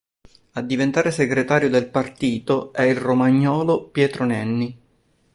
[0.53, 4.75] A diventare segretario del partito è il romagnolo Pietro Nenni.